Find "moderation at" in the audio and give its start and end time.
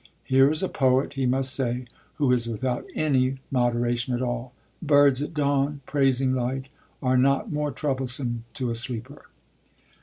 3.51-4.21